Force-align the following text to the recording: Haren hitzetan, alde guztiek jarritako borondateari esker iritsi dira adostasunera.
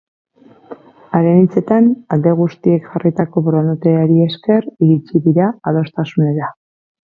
Haren 1.17 1.41
hitzetan, 1.41 1.89
alde 2.17 2.33
guztiek 2.41 2.89
jarritako 2.95 3.45
borondateari 3.49 4.19
esker 4.27 4.69
iritsi 4.89 5.23
dira 5.31 5.55
adostasunera. 5.75 6.55